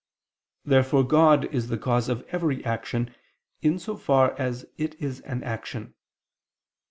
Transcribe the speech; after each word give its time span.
Therefore 0.65 1.03
God 1.03 1.45
is 1.53 1.67
the 1.67 1.77
cause 1.77 2.09
of 2.09 2.23
every 2.29 2.65
action, 2.65 3.13
in 3.61 3.77
so 3.77 3.95
far 3.95 4.33
as 4.39 4.65
it 4.75 4.95
is 4.99 5.19
an 5.19 5.43
action. 5.43 5.93